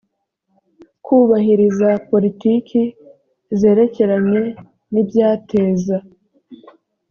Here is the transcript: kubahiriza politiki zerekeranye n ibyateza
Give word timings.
kubahiriza 1.05 1.89
politiki 2.09 2.81
zerekeranye 3.59 4.41
n 4.91 4.93
ibyateza 5.01 5.97